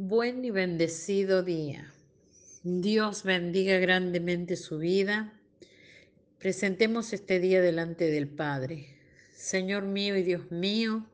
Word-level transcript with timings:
Buen 0.00 0.44
y 0.44 0.52
bendecido 0.52 1.42
día. 1.42 1.92
Dios 2.62 3.24
bendiga 3.24 3.78
grandemente 3.78 4.54
su 4.54 4.78
vida. 4.78 5.32
Presentemos 6.38 7.12
este 7.12 7.40
día 7.40 7.60
delante 7.60 8.08
del 8.08 8.28
Padre. 8.28 8.96
Señor 9.34 9.86
mío 9.86 10.16
y 10.16 10.22
Dios 10.22 10.52
mío, 10.52 11.04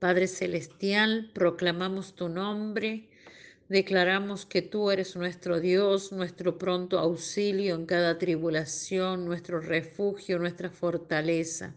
Padre 0.00 0.26
Celestial, 0.26 1.30
proclamamos 1.34 2.16
tu 2.16 2.28
nombre, 2.28 3.08
declaramos 3.68 4.44
que 4.44 4.60
tú 4.60 4.90
eres 4.90 5.14
nuestro 5.14 5.60
Dios, 5.60 6.10
nuestro 6.10 6.58
pronto 6.58 6.98
auxilio 6.98 7.76
en 7.76 7.86
cada 7.86 8.18
tribulación, 8.18 9.24
nuestro 9.24 9.60
refugio, 9.60 10.40
nuestra 10.40 10.68
fortaleza. 10.68 11.76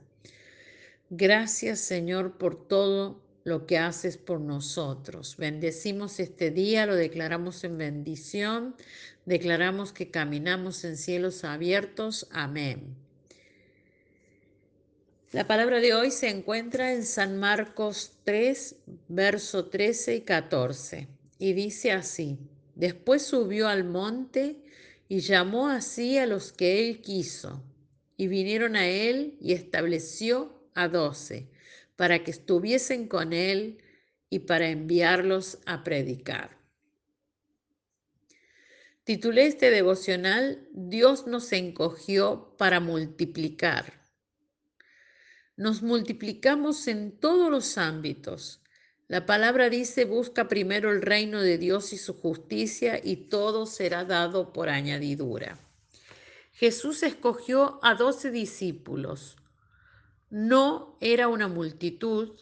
Gracias 1.11 1.79
Señor 1.79 2.39
por 2.39 2.67
todo 2.67 3.28
lo 3.49 3.65
que 3.65 3.77
haces 3.77 4.15
por 4.17 4.39
nosotros. 4.39 5.35
Bendecimos 5.37 6.19
este 6.19 6.51
día, 6.51 6.85
lo 6.85 6.95
declaramos 6.95 7.63
en 7.65 7.77
bendición, 7.77 8.75
declaramos 9.25 9.91
que 9.91 10.11
caminamos 10.11 10.85
en 10.85 10.95
cielos 10.95 11.43
abiertos. 11.43 12.27
Amén. 12.31 12.95
La 15.31 15.45
palabra 15.47 15.79
de 15.79 15.93
hoy 15.93 16.11
se 16.11 16.29
encuentra 16.29 16.93
en 16.93 17.03
San 17.03 17.37
Marcos 17.37 18.13
3, 18.23 18.75
verso 19.09 19.65
13 19.65 20.15
y 20.15 20.21
14, 20.21 21.07
y 21.37 21.53
dice 21.53 21.91
así, 21.91 22.37
después 22.75 23.23
subió 23.23 23.67
al 23.67 23.83
monte 23.83 24.57
y 25.07 25.19
llamó 25.19 25.69
así 25.69 26.17
a 26.17 26.25
los 26.25 26.51
que 26.53 26.87
él 26.87 27.01
quiso, 27.01 27.63
y 28.15 28.27
vinieron 28.27 28.75
a 28.75 28.87
él 28.87 29.37
y 29.41 29.53
estableció 29.53 30.63
a 30.73 30.87
doce 30.87 31.47
para 31.99 32.23
que 32.23 32.31
estuviesen 32.31 33.09
con 33.09 33.33
él 33.33 33.83
y 34.29 34.39
para 34.39 34.69
enviarlos 34.69 35.57
a 35.65 35.83
predicar. 35.83 36.57
Titulé 39.03 39.47
este 39.47 39.69
devocional 39.69 40.65
Dios 40.71 41.27
nos 41.27 41.51
encogió 41.51 42.55
para 42.57 42.79
multiplicar. 42.79 44.01
Nos 45.57 45.81
multiplicamos 45.81 46.87
en 46.87 47.19
todos 47.19 47.51
los 47.51 47.77
ámbitos. 47.77 48.63
La 49.09 49.25
palabra 49.25 49.69
dice, 49.69 50.05
busca 50.05 50.47
primero 50.47 50.91
el 50.91 51.01
reino 51.01 51.41
de 51.41 51.57
Dios 51.57 51.91
y 51.91 51.97
su 51.97 52.13
justicia 52.13 53.01
y 53.03 53.27
todo 53.27 53.65
será 53.65 54.05
dado 54.05 54.53
por 54.53 54.69
añadidura. 54.69 55.59
Jesús 56.53 57.03
escogió 57.03 57.77
a 57.83 57.95
doce 57.95 58.31
discípulos, 58.31 59.35
no 60.29 60.97
era 61.01 61.27
una 61.27 61.47
multitud 61.47 62.39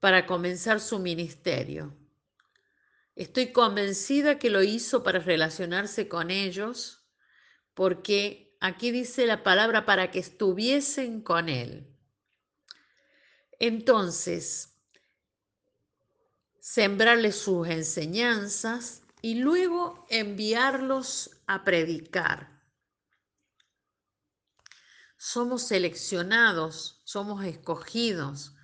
para 0.00 0.26
comenzar 0.26 0.80
su 0.80 0.98
ministerio. 0.98 1.94
Estoy 3.16 3.52
convencida 3.52 4.38
que 4.38 4.48
lo 4.48 4.62
hizo 4.62 5.02
para 5.02 5.18
relacionarse 5.18 6.08
con 6.08 6.30
ellos, 6.30 7.04
porque 7.74 8.56
aquí 8.60 8.90
dice 8.90 9.26
la 9.26 9.42
palabra 9.42 9.84
para 9.86 10.10
que 10.10 10.20
estuviesen 10.20 11.20
con 11.20 11.48
él. 11.48 11.86
Entonces, 13.58 14.72
sembrarles 16.60 17.36
sus 17.36 17.66
enseñanzas 17.68 19.02
y 19.20 19.34
luego 19.36 20.06
enviarlos 20.10 21.40
a 21.46 21.64
predicar 21.64 22.57
somos 25.18 25.64
seleccionados, 25.64 27.02
somos 27.04 27.44
escogidos 27.44 28.54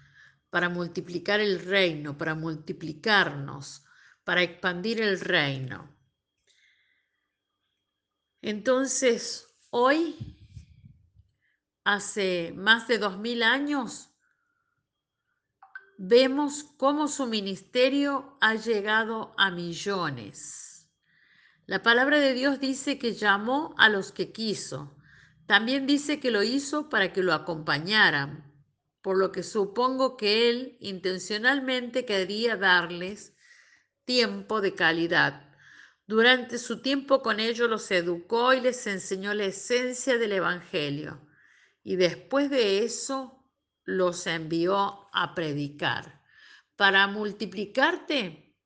para 0.51 0.69
multiplicar 0.69 1.41
el 1.41 1.59
reino, 1.59 2.17
para 2.17 2.37
multiplicarnos, 2.37 3.85
para 4.23 4.43
expandir 4.43 5.01
el 5.01 5.19
reino. 5.19 5.93
Entonces, 8.41 9.49
hoy, 9.71 10.39
hace 11.83 12.55
más 12.57 12.87
de 12.87 12.99
dos 12.99 13.19
mil 13.19 13.43
años, 13.43 14.11
vemos 15.99 16.65
cómo 16.77 17.09
su 17.09 17.27
ministerio 17.27 18.39
ha 18.41 18.55
llegado 18.55 19.35
a 19.37 19.51
millones. 19.51 20.89
La 21.67 21.83
palabra 21.83 22.21
de 22.21 22.33
Dios 22.33 22.61
dice 22.61 22.99
que 22.99 23.15
llamó 23.15 23.75
a 23.77 23.89
los 23.89 24.13
que 24.13 24.31
quiso 24.31 24.97
también 25.47 25.87
dice 25.87 26.21
que 26.21 26.31
lo 26.31 26.43
hizo 26.43 26.89
para 26.89 27.13
que 27.13 27.23
lo 27.23 27.35
acompañaran, 27.35 28.53
por 29.03 29.19
lo 29.19 29.33
que 29.33 29.43
supongo 29.43 30.17
que 30.17 30.49
él 30.49 30.79
intencionalmente 30.81 32.07
quería 32.07 32.57
darles 32.57 33.35
tiempo 34.05 34.61
de 34.61 34.75
calidad. 34.75 35.53
Durante 36.07 36.59
su 36.59 36.81
tiempo 36.81 37.23
con 37.23 37.41
ellos 37.41 37.69
los 37.69 37.91
educó 37.91 38.53
y 38.55 38.61
les 38.61 38.87
enseñó 38.87 39.35
la 39.35 39.45
esencia 39.45 40.19
del 40.19 40.33
Evangelio. 40.33 41.27
Y 41.83 41.97
después 41.97 42.51
de 42.51 42.85
eso 42.85 43.45
los 43.85 44.27
envió 44.27 45.09
a 45.13 45.35
predicar. 45.35 46.23
Para 46.77 47.07
multiplicarte, 47.07 48.57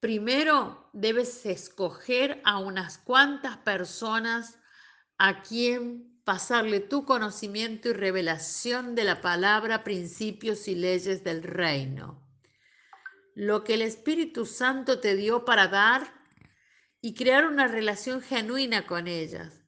primero 0.00 0.88
debes 0.92 1.44
escoger 1.44 2.40
a 2.44 2.58
unas 2.58 2.98
cuantas 2.98 3.56
personas 3.58 4.58
a 5.24 5.40
quien 5.40 6.20
pasarle 6.24 6.80
tu 6.80 7.04
conocimiento 7.04 7.88
y 7.88 7.92
revelación 7.92 8.96
de 8.96 9.04
la 9.04 9.20
palabra, 9.20 9.84
principios 9.84 10.66
y 10.66 10.74
leyes 10.74 11.22
del 11.22 11.44
reino. 11.44 12.20
Lo 13.36 13.62
que 13.62 13.74
el 13.74 13.82
Espíritu 13.82 14.46
Santo 14.46 14.98
te 14.98 15.14
dio 15.14 15.44
para 15.44 15.68
dar 15.68 16.12
y 17.00 17.14
crear 17.14 17.46
una 17.46 17.68
relación 17.68 18.20
genuina 18.20 18.84
con 18.84 19.06
ellas. 19.06 19.62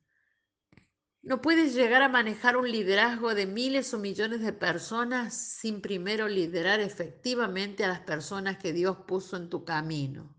No 1.23 1.41
puedes 1.41 1.73
llegar 1.73 2.03
a 2.03 2.09
manejar 2.09 2.57
un 2.57 2.69
liderazgo 2.69 3.37
de 3.37 3.47
miles 3.47 3.95
o 3.95 4.01
millones 4.01 4.41
de 4.41 4.53
personas 4.53 5.37
sin 5.37 5.81
primero 5.81 6.27
liderar 6.27 6.81
efectivamente 6.81 7.85
a 7.85 7.89
las 7.89 8.01
personas 8.01 8.59
que 8.59 8.73
Dios 8.73 8.97
puso 9.07 9.37
en 9.37 9.51
tu 9.51 9.65
camino. 9.65 10.35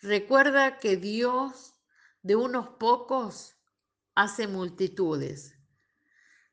Recuerda 0.00 0.78
que 0.78 0.96
Dios 0.96 1.74
de 2.22 2.36
unos 2.36 2.70
pocos 2.78 3.53
hace 4.14 4.46
multitudes. 4.46 5.58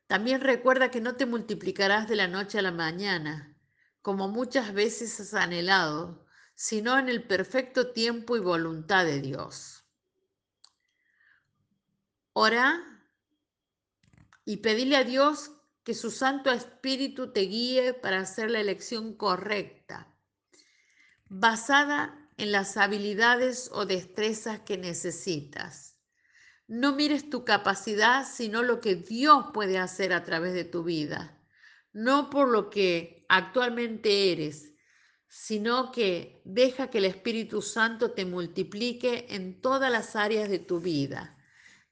También 0.06 0.40
recuerda 0.40 0.90
que 0.90 1.00
no 1.00 1.16
te 1.16 1.26
multiplicarás 1.26 2.08
de 2.08 2.16
la 2.16 2.28
noche 2.28 2.58
a 2.58 2.62
la 2.62 2.72
mañana, 2.72 3.56
como 4.02 4.28
muchas 4.28 4.74
veces 4.74 5.18
has 5.20 5.34
anhelado, 5.34 6.26
sino 6.54 6.98
en 6.98 7.08
el 7.08 7.26
perfecto 7.26 7.92
tiempo 7.92 8.36
y 8.36 8.40
voluntad 8.40 9.04
de 9.04 9.20
Dios. 9.20 9.84
Ora 12.34 12.82
y 14.44 14.58
pedile 14.58 14.96
a 14.96 15.04
Dios 15.04 15.52
que 15.84 15.94
su 15.94 16.10
Santo 16.10 16.50
Espíritu 16.50 17.32
te 17.32 17.40
guíe 17.40 17.94
para 17.94 18.20
hacer 18.20 18.50
la 18.50 18.60
elección 18.60 19.16
correcta, 19.16 20.14
basada 21.28 22.28
en 22.36 22.52
las 22.52 22.76
habilidades 22.76 23.70
o 23.72 23.86
destrezas 23.86 24.60
que 24.60 24.78
necesitas. 24.78 25.91
No 26.74 26.94
mires 26.94 27.28
tu 27.28 27.44
capacidad, 27.44 28.26
sino 28.26 28.62
lo 28.62 28.80
que 28.80 28.94
Dios 28.94 29.48
puede 29.52 29.76
hacer 29.76 30.14
a 30.14 30.24
través 30.24 30.54
de 30.54 30.64
tu 30.64 30.82
vida. 30.82 31.38
No 31.92 32.30
por 32.30 32.48
lo 32.48 32.70
que 32.70 33.26
actualmente 33.28 34.32
eres, 34.32 34.72
sino 35.28 35.92
que 35.92 36.40
deja 36.46 36.88
que 36.88 36.96
el 36.96 37.04
Espíritu 37.04 37.60
Santo 37.60 38.12
te 38.12 38.24
multiplique 38.24 39.26
en 39.28 39.60
todas 39.60 39.92
las 39.92 40.16
áreas 40.16 40.48
de 40.48 40.60
tu 40.60 40.80
vida. 40.80 41.36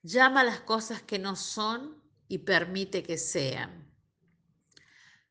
Llama 0.02 0.44
las 0.44 0.60
cosas 0.60 1.02
que 1.02 1.18
no 1.18 1.36
son 1.36 2.02
y 2.26 2.38
permite 2.38 3.02
que 3.02 3.18
sean. 3.18 3.86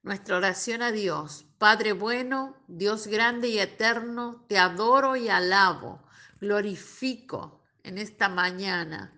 Nuestra 0.04 0.38
oración 0.38 0.84
a 0.84 0.92
Dios, 0.92 1.48
Padre 1.58 1.94
bueno, 1.94 2.56
Dios 2.68 3.08
grande 3.08 3.48
y 3.48 3.58
eterno, 3.58 4.46
te 4.48 4.60
adoro 4.60 5.16
y 5.16 5.28
alabo, 5.28 6.04
glorifico 6.40 7.64
en 7.82 7.98
esta 7.98 8.30
mañana 8.30 9.16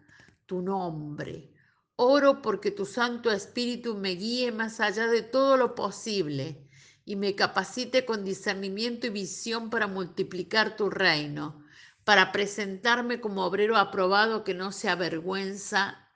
tu 0.52 0.62
nombre. 0.62 1.50
Oro 1.96 2.42
porque 2.42 2.72
tu 2.72 2.86
Santo 2.86 3.32
Espíritu 3.32 3.96
me 3.96 4.16
guíe 4.16 4.52
más 4.52 4.82
allá 4.82 5.08
de 5.08 5.22
todo 5.22 5.56
lo 5.56 5.76
posible 5.76 6.68
y 7.06 7.16
me 7.16 7.36
capacite 7.36 8.04
con 8.04 8.26
discernimiento 8.26 9.08
y 9.08 9.12
visión 9.12 9.70
para 9.70 9.88
multiplicar 9.88 10.76
tu 10.76 10.90
reino, 10.90 11.64
para 12.04 12.34
presentarme 12.34 13.22
como 13.22 13.46
obrero 13.46 13.78
aprobado 13.78 14.44
que 14.44 14.54
no 14.54 14.74
se 14.74 14.90
avergüenza 14.90 16.10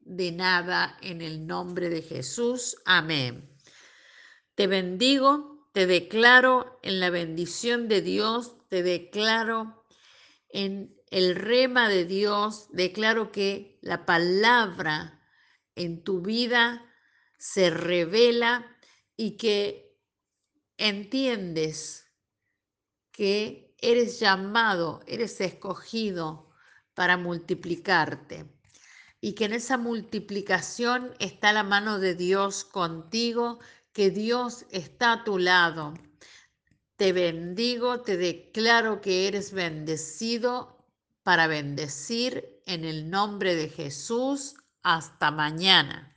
de 0.00 0.32
nada 0.32 0.98
en 1.00 1.22
el 1.22 1.46
nombre 1.46 1.88
de 1.88 2.02
Jesús. 2.02 2.76
Amén. 2.84 3.48
Te 4.56 4.66
bendigo, 4.66 5.68
te 5.72 5.86
declaro 5.86 6.80
en 6.82 6.98
la 6.98 7.10
bendición 7.10 7.86
de 7.86 8.02
Dios, 8.02 8.56
te 8.68 8.82
declaro 8.82 9.84
en 10.48 10.96
el 11.12 11.36
rema 11.36 11.90
de 11.90 12.06
Dios, 12.06 12.68
declaro 12.70 13.32
que 13.32 13.78
la 13.82 14.06
palabra 14.06 15.20
en 15.74 16.02
tu 16.02 16.22
vida 16.22 16.90
se 17.36 17.68
revela 17.68 18.78
y 19.14 19.36
que 19.36 19.94
entiendes 20.78 22.06
que 23.10 23.76
eres 23.76 24.20
llamado, 24.20 25.02
eres 25.06 25.38
escogido 25.42 26.50
para 26.94 27.18
multiplicarte 27.18 28.50
y 29.20 29.34
que 29.34 29.44
en 29.44 29.52
esa 29.52 29.76
multiplicación 29.76 31.14
está 31.18 31.52
la 31.52 31.62
mano 31.62 31.98
de 31.98 32.14
Dios 32.14 32.64
contigo, 32.64 33.58
que 33.92 34.10
Dios 34.10 34.64
está 34.70 35.12
a 35.12 35.24
tu 35.24 35.38
lado. 35.38 35.92
Te 36.96 37.12
bendigo, 37.12 38.00
te 38.00 38.16
declaro 38.16 39.02
que 39.02 39.28
eres 39.28 39.52
bendecido 39.52 40.81
para 41.22 41.46
bendecir 41.46 42.62
en 42.66 42.84
el 42.84 43.10
nombre 43.10 43.54
de 43.54 43.68
Jesús. 43.68 44.56
Hasta 44.82 45.30
mañana. 45.30 46.10